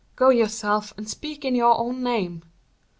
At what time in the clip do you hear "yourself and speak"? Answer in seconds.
0.29-1.45